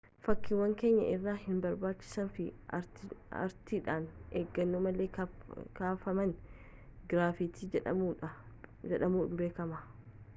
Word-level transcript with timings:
fakkiiwwan 0.25 0.71
keenya 0.81 1.01
irraa 1.15 1.33
hinbarbaachisnee 1.41 2.23
fi 2.37 2.45
ariitiidhaan 2.77 4.07
eeggannoo 4.39 4.81
malee 4.85 5.07
kaafaman 5.81 6.33
giraafitii 7.13 7.71
jedhamuudhaan 7.77 9.39
beekamu 9.43 9.83